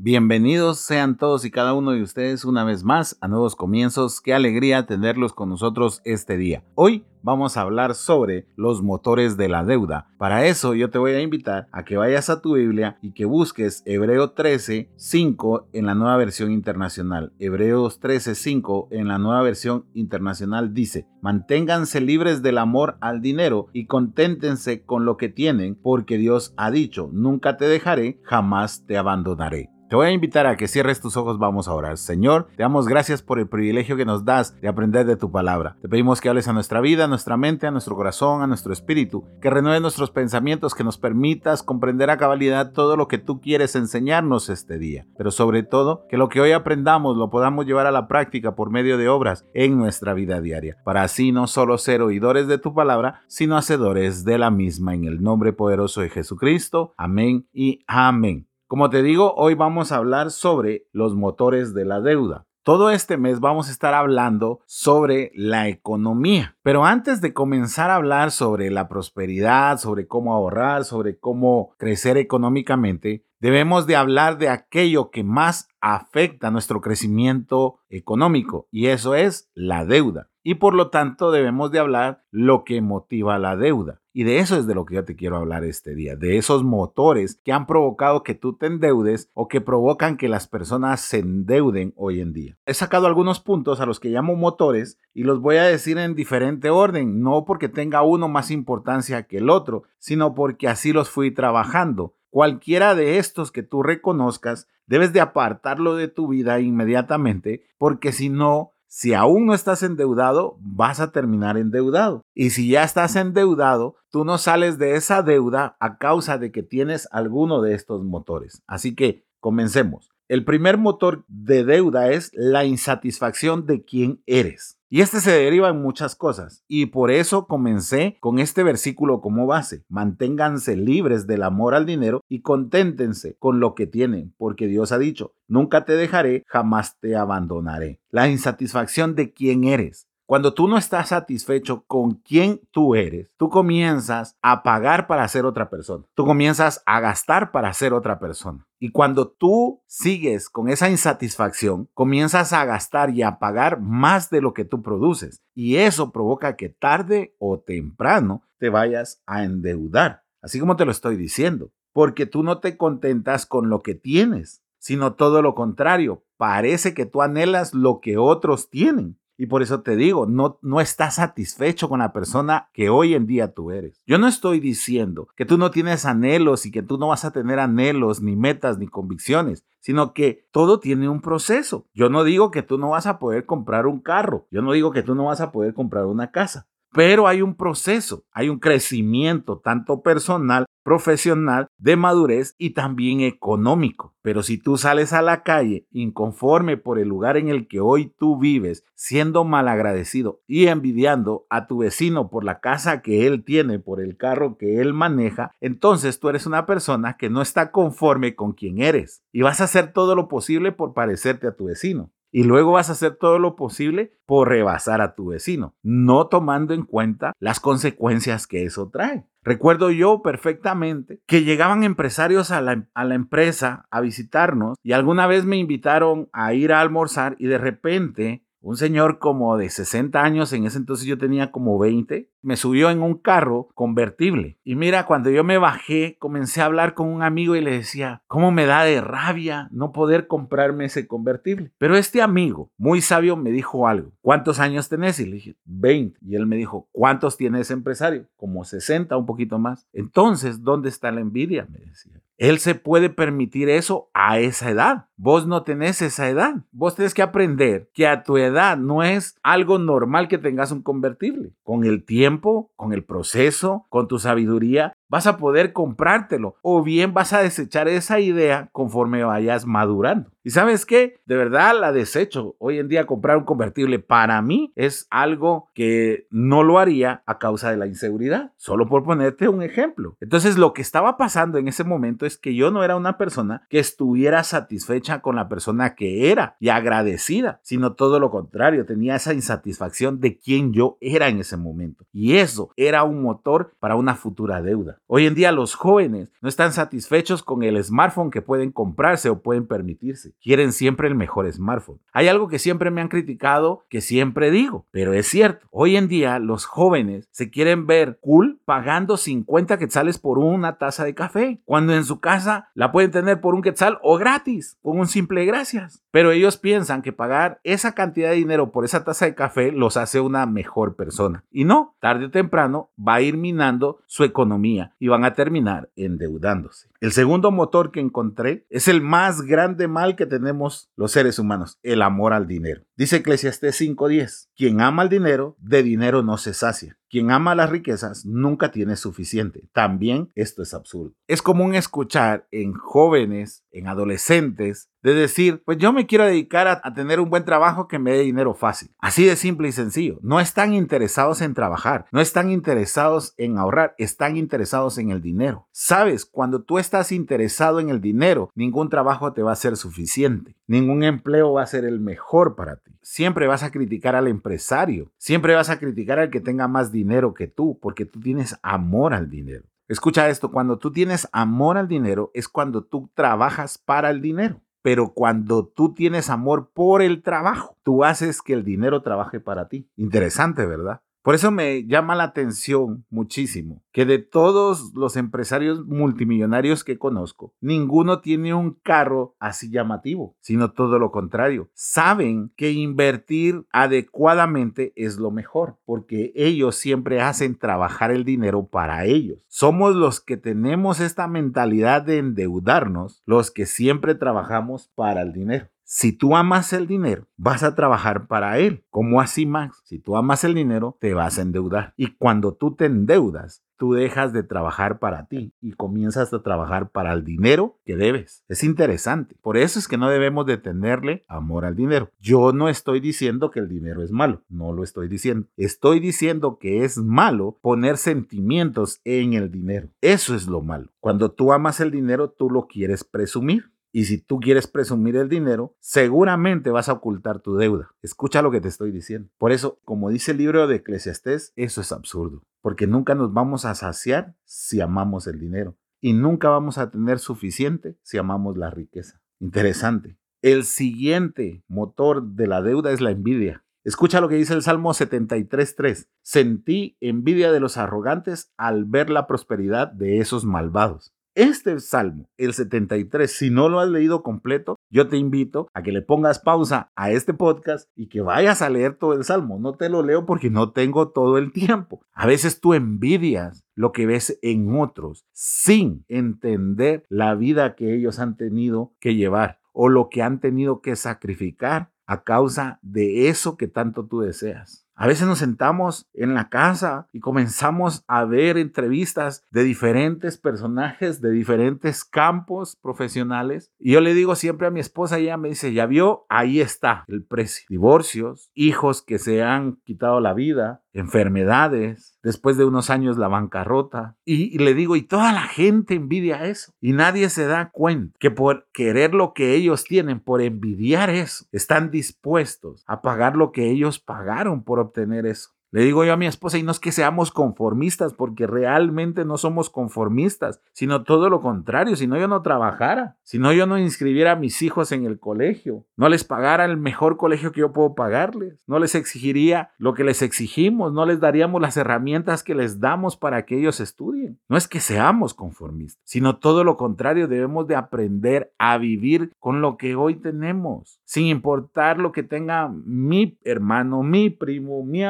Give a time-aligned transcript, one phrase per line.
[0.00, 4.20] Bienvenidos sean todos y cada uno de ustedes una vez más a Nuevos Comienzos.
[4.20, 6.62] Qué alegría tenerlos con nosotros este día.
[6.76, 10.06] Hoy vamos a hablar sobre los motores de la deuda.
[10.16, 13.24] Para eso yo te voy a invitar a que vayas a tu Biblia y que
[13.24, 17.32] busques Hebreo 13, 5 en la nueva versión internacional.
[17.40, 23.66] Hebreos 13, 5 en la nueva versión internacional dice, manténganse libres del amor al dinero
[23.72, 28.96] y conténtense con lo que tienen, porque Dios ha dicho, nunca te dejaré, jamás te
[28.96, 29.70] abandonaré.
[29.88, 31.96] Te voy a invitar a que cierres tus ojos, vamos a orar.
[31.96, 35.78] Señor, te damos gracias por el privilegio que nos das de aprender de tu palabra.
[35.80, 38.74] Te pedimos que hables a nuestra vida, a nuestra mente, a nuestro corazón, a nuestro
[38.74, 43.40] espíritu, que renueves nuestros pensamientos, que nos permitas comprender a cabalidad todo lo que tú
[43.40, 45.06] quieres enseñarnos este día.
[45.16, 48.68] Pero sobre todo, que lo que hoy aprendamos lo podamos llevar a la práctica por
[48.68, 52.74] medio de obras en nuestra vida diaria, para así no solo ser oidores de tu
[52.74, 56.92] palabra, sino hacedores de la misma en el nombre poderoso de Jesucristo.
[56.98, 58.47] Amén y amén.
[58.68, 62.44] Como te digo, hoy vamos a hablar sobre los motores de la deuda.
[62.62, 66.58] Todo este mes vamos a estar hablando sobre la economía.
[66.62, 72.18] Pero antes de comenzar a hablar sobre la prosperidad, sobre cómo ahorrar, sobre cómo crecer
[72.18, 79.50] económicamente, debemos de hablar de aquello que más afecta nuestro crecimiento económico y eso es
[79.54, 84.00] la deuda y por lo tanto debemos de hablar lo que motiva la deuda.
[84.14, 86.64] Y de eso es de lo que yo te quiero hablar este día, de esos
[86.64, 91.18] motores que han provocado que tú te endeudes o que provocan que las personas se
[91.18, 92.56] endeuden hoy en día.
[92.64, 96.14] He sacado algunos puntos a los que llamo motores y los voy a decir en
[96.14, 101.10] diferente orden, no porque tenga uno más importancia que el otro, sino porque así los
[101.10, 102.14] fui trabajando.
[102.30, 108.28] Cualquiera de estos que tú reconozcas, debes de apartarlo de tu vida inmediatamente, porque si
[108.28, 112.22] no, si aún no estás endeudado, vas a terminar endeudado.
[112.34, 116.62] Y si ya estás endeudado, tú no sales de esa deuda a causa de que
[116.62, 118.62] tienes alguno de estos motores.
[118.66, 120.10] Así que comencemos.
[120.28, 124.77] El primer motor de deuda es la insatisfacción de quién eres.
[124.90, 126.64] Y este se deriva en muchas cosas.
[126.66, 129.84] Y por eso comencé con este versículo como base.
[129.88, 134.98] Manténganse libres del amor al dinero y conténtense con lo que tienen, porque Dios ha
[134.98, 138.00] dicho, nunca te dejaré, jamás te abandonaré.
[138.10, 140.08] La insatisfacción de quién eres.
[140.28, 145.46] Cuando tú no estás satisfecho con quién tú eres, tú comienzas a pagar para ser
[145.46, 146.04] otra persona.
[146.14, 148.66] Tú comienzas a gastar para ser otra persona.
[148.78, 154.42] Y cuando tú sigues con esa insatisfacción, comienzas a gastar y a pagar más de
[154.42, 155.40] lo que tú produces.
[155.54, 160.24] Y eso provoca que tarde o temprano te vayas a endeudar.
[160.42, 161.70] Así como te lo estoy diciendo.
[161.94, 166.22] Porque tú no te contentas con lo que tienes, sino todo lo contrario.
[166.36, 169.16] Parece que tú anhelas lo que otros tienen.
[169.40, 173.28] Y por eso te digo, no, no estás satisfecho con la persona que hoy en
[173.28, 174.02] día tú eres.
[174.04, 177.30] Yo no estoy diciendo que tú no tienes anhelos y que tú no vas a
[177.30, 181.86] tener anhelos, ni metas, ni convicciones, sino que todo tiene un proceso.
[181.94, 184.48] Yo no digo que tú no vas a poder comprar un carro.
[184.50, 186.66] Yo no digo que tú no vas a poder comprar una casa.
[186.92, 194.14] Pero hay un proceso, hay un crecimiento tanto personal profesional, de madurez y también económico.
[194.22, 198.12] Pero si tú sales a la calle inconforme por el lugar en el que hoy
[198.18, 203.78] tú vives, siendo malagradecido y envidiando a tu vecino por la casa que él tiene,
[203.78, 208.34] por el carro que él maneja, entonces tú eres una persona que no está conforme
[208.34, 212.10] con quien eres y vas a hacer todo lo posible por parecerte a tu vecino.
[212.38, 216.72] Y luego vas a hacer todo lo posible por rebasar a tu vecino, no tomando
[216.72, 219.26] en cuenta las consecuencias que eso trae.
[219.42, 225.26] Recuerdo yo perfectamente que llegaban empresarios a la, a la, empresa a visitarnos y alguna
[225.26, 230.22] vez me invitaron a ir a almorzar y de repente un señor como de 60
[230.22, 234.58] años, en ese entonces yo tenía como 20, me subió en un carro convertible.
[234.64, 238.22] Y mira, cuando yo me bajé, comencé a hablar con un amigo y le decía,
[238.26, 241.72] ¿cómo me da de rabia no poder comprarme ese convertible?
[241.78, 244.12] Pero este amigo, muy sabio, me dijo algo.
[244.20, 245.20] ¿Cuántos años tenés?
[245.20, 246.18] Y le dije, 20.
[246.22, 248.26] Y él me dijo, ¿cuántos tiene ese empresario?
[248.36, 249.86] Como 60, un poquito más.
[249.92, 251.66] Entonces, ¿dónde está la envidia?
[251.70, 252.17] Me decía.
[252.38, 255.06] Él se puede permitir eso a esa edad.
[255.16, 256.54] Vos no tenés esa edad.
[256.70, 260.82] Vos tenés que aprender que a tu edad no es algo normal que tengas un
[260.82, 261.50] convertible.
[261.64, 267.12] Con el tiempo, con el proceso, con tu sabiduría, vas a poder comprártelo o bien
[267.12, 270.30] vas a desechar esa idea conforme vayas madurando.
[270.48, 271.20] ¿Y sabes qué?
[271.26, 272.56] De verdad la desecho.
[272.58, 277.38] Hoy en día comprar un convertible para mí es algo que no lo haría a
[277.38, 280.16] causa de la inseguridad, solo por ponerte un ejemplo.
[280.22, 283.66] Entonces lo que estaba pasando en ese momento es que yo no era una persona
[283.68, 289.16] que estuviera satisfecha con la persona que era y agradecida, sino todo lo contrario, tenía
[289.16, 292.06] esa insatisfacción de quién yo era en ese momento.
[292.10, 294.98] Y eso era un motor para una futura deuda.
[295.06, 299.42] Hoy en día los jóvenes no están satisfechos con el smartphone que pueden comprarse o
[299.42, 300.37] pueden permitirse.
[300.40, 302.00] Quieren siempre el mejor smartphone.
[302.12, 305.66] Hay algo que siempre me han criticado, que siempre digo, pero es cierto.
[305.70, 311.04] Hoy en día los jóvenes se quieren ver cool pagando 50 quetzales por una taza
[311.04, 314.98] de café, cuando en su casa la pueden tener por un quetzal o gratis, con
[314.98, 316.02] un simple gracias.
[316.10, 319.96] Pero ellos piensan que pagar esa cantidad de dinero por esa taza de café los
[319.96, 321.44] hace una mejor persona.
[321.50, 325.90] Y no, tarde o temprano va a ir minando su economía y van a terminar
[325.96, 326.88] endeudándose.
[327.00, 331.78] El segundo motor que encontré es el más grande mal que tenemos los seres humanos,
[331.82, 332.87] el amor al dinero.
[332.98, 336.98] Dice Eclesiastés 5:10, quien ama al dinero, de dinero no se sacia.
[337.08, 339.68] Quien ama las riquezas nunca tiene suficiente.
[339.72, 341.14] También esto es absurdo.
[341.26, 346.80] Es común escuchar en jóvenes, en adolescentes, de decir, pues yo me quiero dedicar a,
[346.84, 348.90] a, tener un buen trabajo que me dé dinero fácil.
[348.98, 350.18] Así de simple y sencillo.
[350.22, 355.68] No están interesados en trabajar, no están interesados en ahorrar, están interesados en el dinero.
[355.72, 360.56] Sabes, cuando tú estás interesado en el dinero, ningún trabajo te va a ser suficiente,
[360.66, 362.87] ningún empleo va a ser el mejor para ti.
[363.02, 367.34] Siempre vas a criticar al empresario, siempre vas a criticar al que tenga más dinero
[367.34, 369.64] que tú, porque tú tienes amor al dinero.
[369.88, 374.60] Escucha esto, cuando tú tienes amor al dinero es cuando tú trabajas para el dinero.
[374.82, 379.68] Pero cuando tú tienes amor por el trabajo, tú haces que el dinero trabaje para
[379.68, 379.88] ti.
[379.96, 381.00] Interesante, ¿verdad?
[381.22, 387.54] Por eso me llama la atención muchísimo que de todos los empresarios multimillonarios que conozco,
[387.60, 391.68] ninguno tiene un carro así llamativo, sino todo lo contrario.
[391.74, 399.04] Saben que invertir adecuadamente es lo mejor, porque ellos siempre hacen trabajar el dinero para
[399.04, 399.44] ellos.
[399.48, 405.68] Somos los que tenemos esta mentalidad de endeudarnos, los que siempre trabajamos para el dinero.
[405.90, 408.84] Si tú amas el dinero, vas a trabajar para él.
[408.90, 409.80] ¿Cómo así, Max?
[409.84, 411.94] Si tú amas el dinero, te vas a endeudar.
[411.96, 416.90] Y cuando tú te endeudas, tú dejas de trabajar para ti y comienzas a trabajar
[416.90, 418.44] para el dinero que debes.
[418.48, 419.36] Es interesante.
[419.40, 422.10] Por eso es que no debemos de tenerle amor al dinero.
[422.20, 425.46] Yo no estoy diciendo que el dinero es malo, no lo estoy diciendo.
[425.56, 429.88] Estoy diciendo que es malo poner sentimientos en el dinero.
[430.02, 430.90] Eso es lo malo.
[431.00, 433.72] Cuando tú amas el dinero, tú lo quieres presumir.
[433.92, 437.94] Y si tú quieres presumir el dinero, seguramente vas a ocultar tu deuda.
[438.02, 439.30] Escucha lo que te estoy diciendo.
[439.38, 442.42] Por eso, como dice el libro de Eclesiastés, eso es absurdo.
[442.60, 445.76] Porque nunca nos vamos a saciar si amamos el dinero.
[446.00, 449.20] Y nunca vamos a tener suficiente si amamos la riqueza.
[449.40, 450.18] Interesante.
[450.42, 453.64] El siguiente motor de la deuda es la envidia.
[453.84, 456.08] Escucha lo que dice el Salmo 73.3.
[456.22, 461.14] Sentí envidia de los arrogantes al ver la prosperidad de esos malvados.
[461.38, 465.92] Este salmo, el 73, si no lo has leído completo, yo te invito a que
[465.92, 469.60] le pongas pausa a este podcast y que vayas a leer todo el salmo.
[469.60, 472.00] No te lo leo porque no tengo todo el tiempo.
[472.12, 478.18] A veces tú envidias lo que ves en otros sin entender la vida que ellos
[478.18, 483.56] han tenido que llevar o lo que han tenido que sacrificar a causa de eso
[483.56, 484.87] que tanto tú deseas.
[485.00, 491.20] A veces nos sentamos en la casa y comenzamos a ver entrevistas de diferentes personajes,
[491.20, 493.70] de diferentes campos profesionales.
[493.78, 497.04] Y yo le digo siempre a mi esposa, ella me dice, ya vio, ahí está
[497.06, 497.64] el precio.
[497.68, 504.16] Divorcios, hijos que se han quitado la vida, enfermedades, después de unos años la bancarrota.
[504.24, 506.72] Y, le digo, y toda la gente envidia eso.
[506.80, 511.46] Y nadie se da cuenta que por querer lo que ellos tienen, por envidiar eso,
[511.52, 515.50] están dispuestos a pagar lo que ellos pagaron por obtener eso.
[515.70, 519.36] Le digo yo a mi esposa, y no es que seamos conformistas, porque realmente no
[519.36, 523.78] somos conformistas, sino todo lo contrario, si no yo no trabajara, si no yo no
[523.78, 527.72] inscribiera a mis hijos en el colegio, no les pagara el mejor colegio que yo
[527.72, 532.54] puedo pagarles, no les exigiría lo que les exigimos, no les daríamos las herramientas que
[532.54, 534.38] les damos para que ellos estudien.
[534.48, 539.60] No es que seamos conformistas, sino todo lo contrario, debemos de aprender a vivir con
[539.60, 545.04] lo que hoy tenemos, sin importar lo que tenga mi hermano, mi primo, mi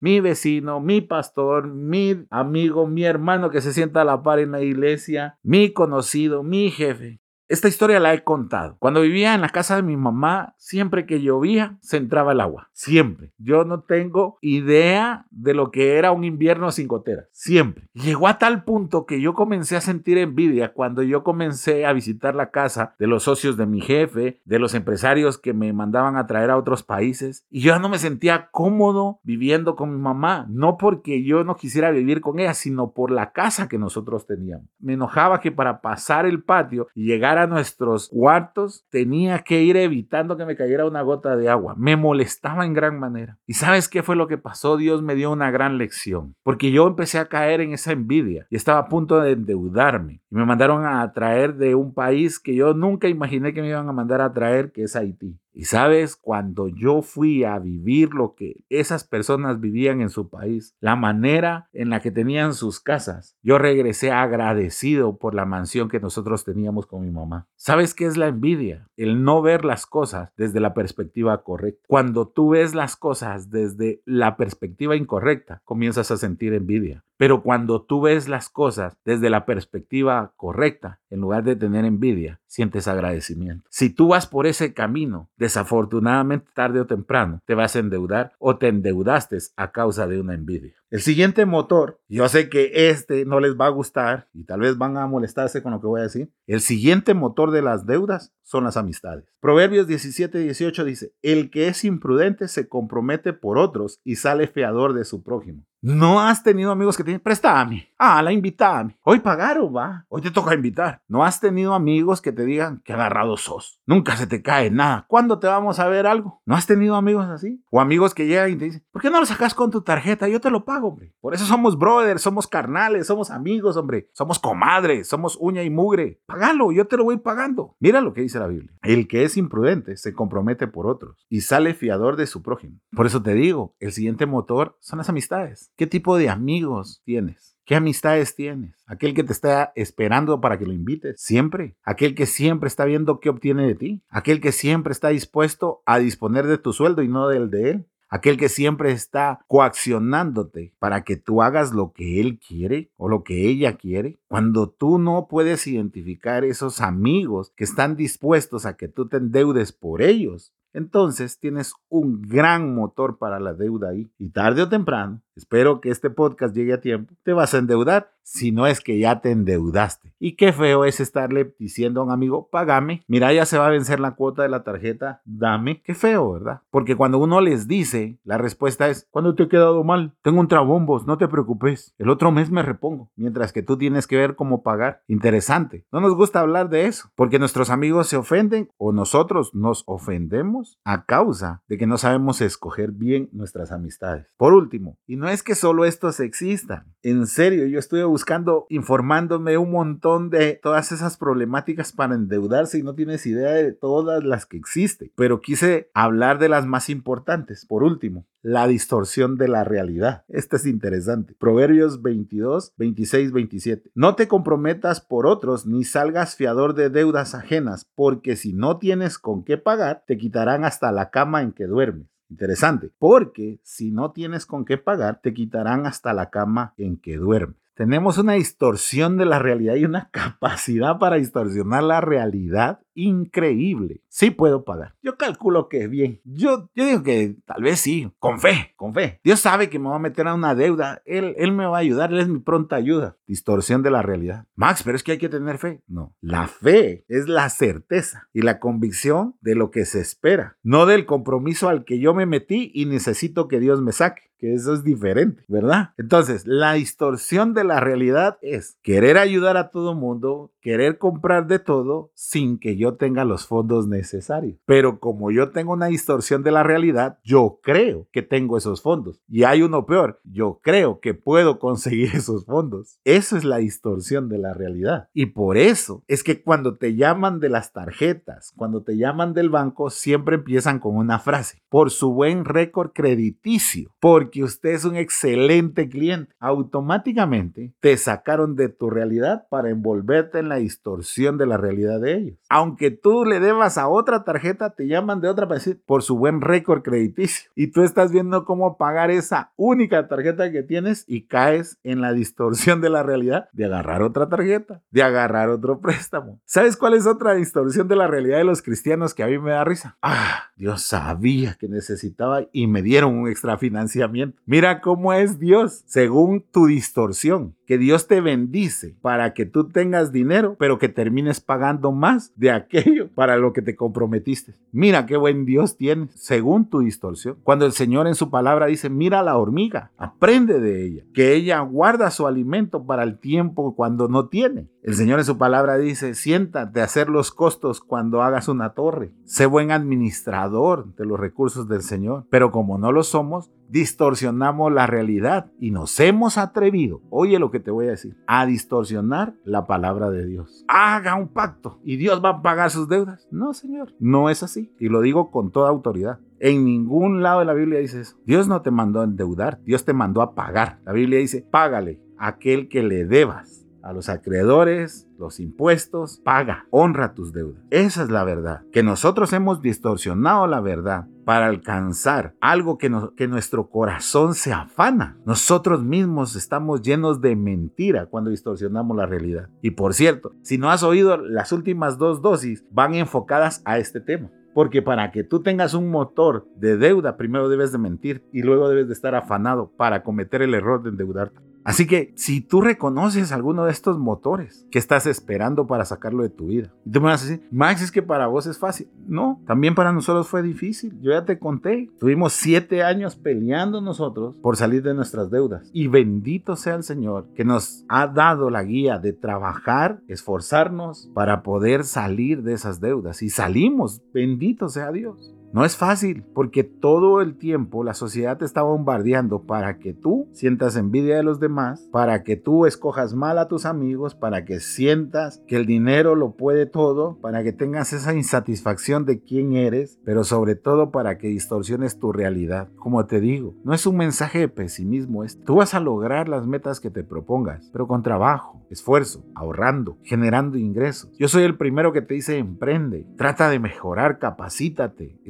[0.00, 4.52] mi vecino, mi pastor, mi amigo, mi hermano que se sienta a la par en
[4.52, 7.20] la iglesia, mi conocido, mi jefe.
[7.46, 8.76] Esta historia la he contado.
[8.78, 12.70] Cuando vivía en la casa de mi mamá, siempre que llovía, se entraba el agua.
[12.72, 13.34] Siempre.
[13.36, 17.26] Yo no tengo idea de lo que era un invierno sin gotera.
[17.32, 17.88] Siempre.
[17.92, 22.34] Llegó a tal punto que yo comencé a sentir envidia cuando yo comencé a visitar
[22.34, 26.26] la casa de los socios de mi jefe, de los empresarios que me mandaban a
[26.26, 27.46] traer a otros países.
[27.50, 30.46] Y yo no me sentía cómodo viviendo con mi mamá.
[30.48, 34.66] No porque yo no quisiera vivir con ella, sino por la casa que nosotros teníamos.
[34.78, 39.76] Me enojaba que para pasar el patio y llegar a nuestros cuartos, tenía que ir
[39.76, 41.74] evitando que me cayera una gota de agua.
[41.76, 43.38] Me molestaba en gran manera.
[43.46, 44.76] ¿Y sabes qué fue lo que pasó?
[44.76, 48.56] Dios me dio una gran lección, porque yo empecé a caer en esa envidia y
[48.56, 50.20] estaba a punto de endeudarme.
[50.30, 53.88] Y me mandaron a traer de un país que yo nunca imaginé que me iban
[53.88, 55.38] a mandar a traer, que es Haití.
[55.54, 60.74] Y sabes, cuando yo fui a vivir lo que esas personas vivían en su país,
[60.80, 66.00] la manera en la que tenían sus casas, yo regresé agradecido por la mansión que
[66.00, 67.46] nosotros teníamos con mi mamá.
[67.54, 68.88] ¿Sabes qué es la envidia?
[68.96, 71.84] El no ver las cosas desde la perspectiva correcta.
[71.86, 77.04] Cuando tú ves las cosas desde la perspectiva incorrecta, comienzas a sentir envidia.
[77.16, 82.40] Pero cuando tú ves las cosas desde la perspectiva correcta, en lugar de tener envidia,
[82.46, 83.68] sientes agradecimiento.
[83.70, 88.56] Si tú vas por ese camino, desafortunadamente tarde o temprano te vas a endeudar o
[88.56, 90.74] te endeudaste a causa de una envidia.
[90.90, 94.78] El siguiente motor, yo sé que este no les va a gustar y tal vez
[94.78, 96.30] van a molestarse con lo que voy a decir.
[96.46, 99.24] El siguiente motor de las deudas son las amistades.
[99.40, 104.94] Proverbios 17, 18 dice, el que es imprudente se compromete por otros y sale feador
[104.94, 105.66] de su prójimo.
[105.86, 107.90] No has tenido amigos que te dicen, préstame.
[107.98, 108.96] Ah, la invítame.
[109.02, 110.06] Hoy pagaron, va.
[110.08, 111.02] Hoy te toca invitar.
[111.08, 113.82] No has tenido amigos que te digan que agarrado sos.
[113.84, 115.04] Nunca se te cae nada.
[115.08, 116.40] ¿Cuándo te vamos a ver algo?
[116.46, 117.62] ¿No has tenido amigos así?
[117.70, 120.26] O amigos que llegan y te dicen, ¿por qué no lo sacas con tu tarjeta?
[120.26, 121.14] Yo te lo pago, hombre.
[121.20, 124.08] Por eso somos brothers, somos carnales, somos amigos, hombre.
[124.14, 126.18] Somos comadres, somos uña y mugre.
[126.24, 127.76] Págalo, yo te lo voy pagando.
[127.78, 128.72] Mira lo que dice la Biblia.
[128.80, 132.80] El que es imprudente se compromete por otros y sale fiador de su prójimo.
[132.96, 135.72] Por eso te digo, el siguiente motor son las amistades.
[135.76, 137.56] ¿Qué tipo de amigos tienes?
[137.64, 138.84] ¿Qué amistades tienes?
[138.86, 141.74] Aquel que te está esperando para que lo invites siempre.
[141.82, 144.02] Aquel que siempre está viendo qué obtiene de ti.
[144.08, 147.86] Aquel que siempre está dispuesto a disponer de tu sueldo y no del de él.
[148.08, 153.24] Aquel que siempre está coaccionándote para que tú hagas lo que él quiere o lo
[153.24, 154.20] que ella quiere.
[154.28, 159.72] Cuando tú no puedes identificar esos amigos que están dispuestos a que tú te endeudes
[159.72, 164.10] por ellos, entonces tienes un gran motor para la deuda ahí.
[164.18, 168.13] Y tarde o temprano, espero que este podcast llegue a tiempo, te vas a endeudar
[168.24, 170.12] si no es que ya te endeudaste.
[170.18, 173.70] Y qué feo es estarle diciendo a un amigo, págame, mira, ya se va a
[173.70, 175.82] vencer la cuota de la tarjeta, dame.
[175.82, 176.62] Qué feo, ¿verdad?
[176.70, 180.48] Porque cuando uno les dice, la respuesta es, cuando te he quedado mal, tengo un
[180.48, 184.34] trabombos, no te preocupes, el otro mes me repongo, mientras que tú tienes que ver
[184.34, 185.02] cómo pagar.
[185.06, 185.84] Interesante.
[185.92, 190.78] No nos gusta hablar de eso, porque nuestros amigos se ofenden o nosotros nos ofendemos
[190.84, 194.32] a causa de que no sabemos escoger bien nuestras amistades.
[194.38, 199.58] Por último, y no es que solo estos existan, en serio, yo estuve buscando, informándome
[199.58, 204.46] un montón de todas esas problemáticas para endeudarse y no tienes idea de todas las
[204.46, 207.66] que existen, pero quise hablar de las más importantes.
[207.66, 210.24] Por último, la distorsión de la realidad.
[210.28, 211.34] Este es interesante.
[211.40, 213.90] Proverbios 22, 26, 27.
[213.96, 219.18] No te comprometas por otros ni salgas fiador de deudas ajenas, porque si no tienes
[219.18, 222.06] con qué pagar, te quitarán hasta la cama en que duermes.
[222.30, 227.16] Interesante, porque si no tienes con qué pagar, te quitarán hasta la cama en que
[227.16, 227.63] duermes.
[227.74, 234.02] Tenemos una distorsión de la realidad y una capacidad para distorsionar la realidad increíble.
[234.08, 234.94] Sí puedo pagar.
[235.02, 236.20] Yo calculo que bien.
[236.24, 239.20] Yo, yo digo que tal vez sí, con fe, con fe.
[239.24, 241.02] Dios sabe que me va a meter a una deuda.
[241.04, 242.12] Él, él me va a ayudar.
[242.12, 243.16] Él es mi pronta ayuda.
[243.26, 244.46] Distorsión de la realidad.
[244.54, 245.82] Max, pero es que hay que tener fe.
[245.88, 246.14] No.
[246.20, 251.06] La fe es la certeza y la convicción de lo que se espera, no del
[251.06, 255.44] compromiso al que yo me metí y necesito que Dios me saque eso es diferente,
[255.48, 255.90] ¿verdad?
[255.96, 261.58] Entonces, la distorsión de la realidad es querer ayudar a todo mundo, querer comprar de
[261.58, 264.58] todo sin que yo tenga los fondos necesarios.
[264.64, 269.20] Pero como yo tengo una distorsión de la realidad, yo creo que tengo esos fondos.
[269.28, 272.98] Y hay uno peor, yo creo que puedo conseguir esos fondos.
[273.04, 275.08] Eso es la distorsión de la realidad.
[275.12, 279.50] Y por eso es que cuando te llaman de las tarjetas, cuando te llaman del
[279.50, 284.84] banco, siempre empiezan con una frase, por su buen récord crediticio, porque que usted es
[284.84, 291.46] un excelente cliente, automáticamente te sacaron de tu realidad para envolverte en la distorsión de
[291.46, 292.38] la realidad de ellos.
[292.48, 296.18] Aunque tú le debas a otra tarjeta, te llaman de otra para decir por su
[296.18, 297.48] buen récord crediticio.
[297.54, 302.12] Y tú estás viendo cómo pagar esa única tarjeta que tienes y caes en la
[302.12, 306.40] distorsión de la realidad de agarrar otra tarjeta, de agarrar otro préstamo.
[306.44, 309.52] ¿Sabes cuál es otra distorsión de la realidad de los cristianos que a mí me
[309.52, 309.96] da risa?
[310.02, 314.13] Ah, Dios sabía que necesitaba y me dieron un extra financiamiento
[314.46, 317.54] Mira cómo es Dios según tu distorsión.
[317.66, 322.50] Que Dios te bendice para que tú tengas dinero, pero que termines pagando más de
[322.50, 324.54] aquello para lo que te comprometiste.
[324.72, 327.38] Mira qué buen Dios tienes, según tu distorsión.
[327.42, 331.60] Cuando el Señor en su palabra dice, mira la hormiga, aprende de ella, que ella
[331.60, 334.68] guarda su alimento para el tiempo cuando no tiene.
[334.82, 339.12] El Señor en su palabra dice, siéntate a hacer los costos cuando hagas una torre.
[339.24, 342.26] Sé buen administrador de los recursos del Señor.
[342.28, 347.60] Pero como no lo somos, distorsionamos la realidad y nos hemos atrevido, oye lo que
[347.60, 350.64] te voy a decir, a distorsionar la palabra de Dios.
[350.66, 353.28] Haga un pacto y Dios va a pagar sus deudas.
[353.30, 354.74] No, Señor, no es así.
[354.78, 356.18] Y lo digo con toda autoridad.
[356.40, 358.16] En ningún lado de la Biblia dice eso.
[358.26, 360.80] Dios no te mandó a endeudar, Dios te mandó a pagar.
[360.84, 367.14] La Biblia dice, págale aquel que le debas a los acreedores, los impuestos, paga, honra
[367.14, 367.62] tus deudas.
[367.70, 368.62] Esa es la verdad.
[368.72, 375.18] Que nosotros hemos distorsionado la verdad para alcanzar algo que, que nuestro corazón se afana.
[375.26, 379.48] Nosotros mismos estamos llenos de mentira cuando distorsionamos la realidad.
[379.60, 384.00] Y por cierto, si no has oído, las últimas dos dosis van enfocadas a este
[384.00, 384.30] tema.
[384.54, 388.68] Porque para que tú tengas un motor de deuda, primero debes de mentir y luego
[388.68, 391.40] debes de estar afanado para cometer el error de endeudarte.
[391.64, 396.28] Así que si tú reconoces alguno de estos motores, ¿qué estás esperando para sacarlo de
[396.28, 396.72] tu vida?
[396.84, 398.88] Tú me vas a decir, Max, es que para vos es fácil.
[399.06, 400.98] No, también para nosotros fue difícil.
[401.00, 401.90] Yo ya te conté.
[401.98, 405.70] Tuvimos siete años peleando nosotros por salir de nuestras deudas.
[405.72, 411.42] Y bendito sea el Señor que nos ha dado la guía de trabajar, esforzarnos para
[411.42, 413.22] poder salir de esas deudas.
[413.22, 415.33] Y salimos, bendito sea Dios.
[415.54, 420.26] No es fácil porque todo el tiempo la sociedad te está bombardeando para que tú
[420.32, 424.58] sientas envidia de los demás, para que tú escojas mal a tus amigos, para que
[424.58, 430.00] sientas que el dinero lo puede todo, para que tengas esa insatisfacción de quién eres,
[430.04, 432.68] pero sobre todo para que distorsiones tu realidad.
[432.74, 436.48] Como te digo, no es un mensaje de pesimismo, es tú vas a lograr las
[436.48, 441.12] metas que te propongas, pero con trabajo, esfuerzo, ahorrando, generando ingresos.
[441.16, 445.20] Yo soy el primero que te dice emprende, trata de mejorar, capacítate,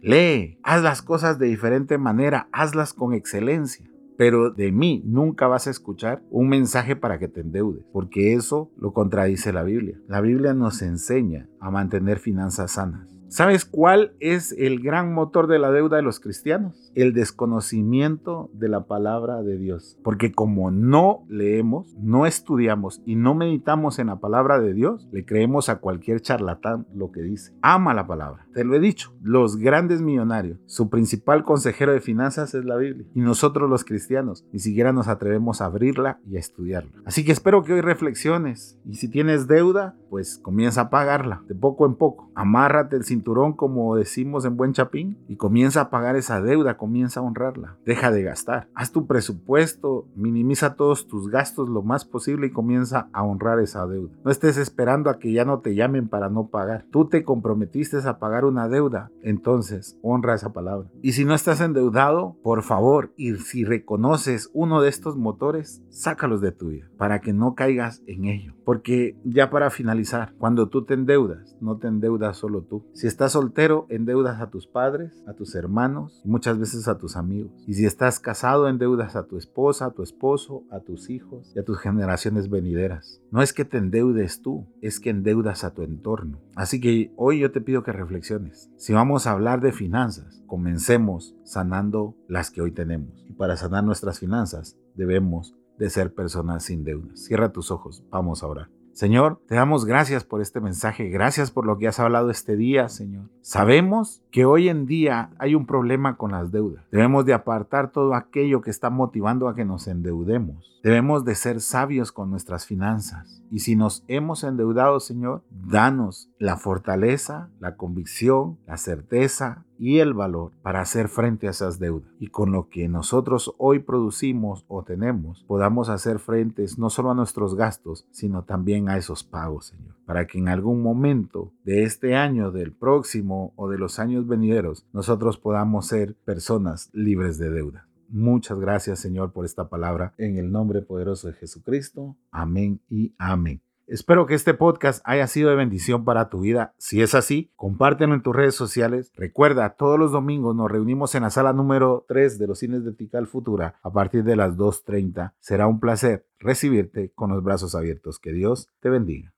[0.00, 3.86] lee, haz las cosas de diferente manera, hazlas con excelencia.
[4.16, 8.70] Pero de mí nunca vas a escuchar un mensaje para que te endeudes, porque eso
[8.78, 9.98] lo contradice la Biblia.
[10.08, 13.15] La Biblia nos enseña a mantener finanzas sanas.
[13.36, 16.90] ¿Sabes cuál es el gran motor de la deuda de los cristianos?
[16.94, 19.98] El desconocimiento de la palabra de Dios.
[20.02, 25.26] Porque como no leemos, no estudiamos y no meditamos en la palabra de Dios, le
[25.26, 27.52] creemos a cualquier charlatán lo que dice.
[27.60, 28.46] Ama la palabra.
[28.54, 33.06] Te lo he dicho, los grandes millonarios, su principal consejero de finanzas es la Biblia.
[33.14, 37.02] Y nosotros los cristianos ni siquiera nos atrevemos a abrirla y a estudiarla.
[37.04, 38.80] Así que espero que hoy reflexiones.
[38.86, 42.30] Y si tienes deuda, pues comienza a pagarla de poco en poco.
[42.34, 47.20] Amárrate el cinturón como decimos en buen chapín y comienza a pagar esa deuda, comienza
[47.20, 47.76] a honrarla.
[47.84, 48.68] Deja de gastar.
[48.74, 53.86] Haz tu presupuesto, minimiza todos tus gastos lo más posible y comienza a honrar esa
[53.86, 54.14] deuda.
[54.24, 56.86] No estés esperando a que ya no te llamen para no pagar.
[56.92, 60.88] Tú te comprometiste a pagar una deuda, entonces honra esa palabra.
[61.02, 66.40] Y si no estás endeudado, por favor, y si reconoces uno de estos motores, sácalos
[66.40, 68.54] de tu vida para que no caigas en ello.
[68.64, 72.84] Porque ya para finalizar, cuando tú te endeudas, no te endeudas solo tú.
[72.92, 77.16] Si estás soltero, endeudas a tus padres, a tus hermanos y muchas veces a tus
[77.16, 77.52] amigos.
[77.66, 81.58] Y si estás casado, endeudas a tu esposa, a tu esposo, a tus hijos y
[81.58, 83.20] a tus generaciones venideras.
[83.30, 86.40] No es que te endeudes tú, es que endeudas a tu entorno.
[86.54, 88.70] Así que hoy yo te pido que reflexiones.
[88.76, 93.24] Si vamos a hablar de finanzas, comencemos sanando las que hoy tenemos.
[93.28, 97.24] Y para sanar nuestras finanzas, debemos de ser personas sin deudas.
[97.24, 98.75] Cierra tus ojos, vamos a orar.
[98.96, 102.88] Señor, te damos gracias por este mensaje, gracias por lo que has hablado este día,
[102.88, 103.28] Señor.
[103.42, 106.82] Sabemos que hoy en día hay un problema con las deudas.
[106.90, 110.80] Debemos de apartar todo aquello que está motivando a que nos endeudemos.
[110.82, 113.42] Debemos de ser sabios con nuestras finanzas.
[113.50, 120.14] Y si nos hemos endeudado, Señor, danos la fortaleza, la convicción, la certeza y el
[120.14, 122.10] valor para hacer frente a esas deudas.
[122.18, 127.14] Y con lo que nosotros hoy producimos o tenemos, podamos hacer frentes no solo a
[127.14, 129.94] nuestros gastos, sino también a esos pagos, Señor.
[130.06, 134.86] Para que en algún momento de este año, del próximo o de los años venideros,
[134.92, 137.86] nosotros podamos ser personas libres de deuda.
[138.08, 140.14] Muchas gracias Señor por esta palabra.
[140.16, 142.16] En el nombre poderoso de Jesucristo.
[142.30, 143.65] Amén y amén.
[143.88, 146.74] Espero que este podcast haya sido de bendición para tu vida.
[146.76, 149.12] Si es así, compártelo en tus redes sociales.
[149.14, 152.92] Recuerda, todos los domingos nos reunimos en la sala número 3 de los cines de
[152.92, 155.34] Tical Futura a partir de las 2.30.
[155.38, 158.18] Será un placer recibirte con los brazos abiertos.
[158.18, 159.35] Que Dios te bendiga.